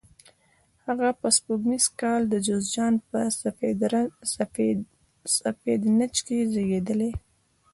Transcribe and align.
هغه 0.85 1.09
په 1.19 1.27
سپوږمیز 1.37 1.85
کال 2.01 2.21
د 2.29 2.35
جوزجان 2.47 2.93
په 3.09 3.19
سفید 5.45 5.81
نج 5.97 6.15
کې 6.25 6.37
زیږېدلی. 6.53 7.11